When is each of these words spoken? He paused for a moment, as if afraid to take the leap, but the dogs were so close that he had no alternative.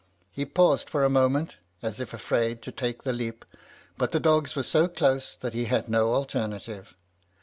He 0.31 0.45
paused 0.47 0.89
for 0.89 1.03
a 1.03 1.11
moment, 1.11 1.57
as 1.83 1.99
if 1.99 2.11
afraid 2.11 2.63
to 2.63 2.71
take 2.71 3.03
the 3.03 3.13
leap, 3.13 3.45
but 3.99 4.11
the 4.11 4.19
dogs 4.19 4.55
were 4.55 4.63
so 4.63 4.87
close 4.87 5.35
that 5.35 5.53
he 5.53 5.65
had 5.65 5.87
no 5.89 6.15
alternative. 6.15 6.97